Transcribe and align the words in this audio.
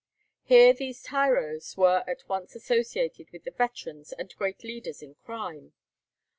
Here 0.41 0.73
these 0.73 1.03
tyros 1.03 1.77
were 1.77 2.03
at 2.07 2.27
once 2.27 2.55
associated 2.55 3.29
with 3.29 3.43
the 3.43 3.51
veterans 3.51 4.13
and 4.13 4.35
great 4.35 4.63
leaders 4.63 5.03
in 5.03 5.13
crime. 5.13 5.73